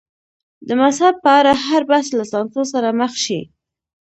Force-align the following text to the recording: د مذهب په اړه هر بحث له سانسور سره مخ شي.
د 0.67 0.69
مذهب 0.81 1.15
په 1.23 1.29
اړه 1.39 1.53
هر 1.65 1.81
بحث 1.91 2.07
له 2.17 2.25
سانسور 2.31 2.65
سره 2.73 2.89
مخ 2.99 3.13
شي. 3.25 3.39